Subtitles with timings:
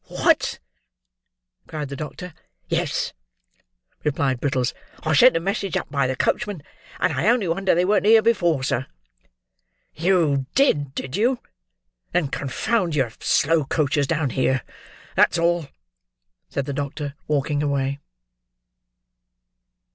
[0.05, 0.57] "What?"
[1.67, 2.33] cried the doctor.
[2.67, 3.13] "Yes,"
[4.03, 6.63] replied Brittles; "I sent a message up by the coachman,
[6.99, 8.87] and I only wonder they weren't here before, sir."
[9.93, 11.37] "You did, did you?
[12.13, 14.63] Then confound your—slow coaches down here;
[15.15, 15.67] that's all,"
[16.49, 17.99] said the doctor, walking away.